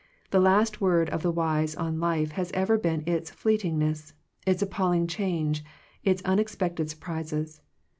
The 0.31 0.39
last 0.39 0.81
word 0.81 1.11
of 1.11 1.21
the 1.21 1.29
wise 1.29 1.75
on 1.75 1.99
life 1.99 2.31
has 2.31 2.49
ever 2.55 2.75
been 2.79 3.03
its 3.05 3.29
fleetingness, 3.29 4.13
its 4.47 4.63
appalling 4.63 5.05
changes, 5.05 5.63
its 6.03 6.23
unexpected 6.25 6.89
sur 6.89 6.97
prises. 6.97 7.61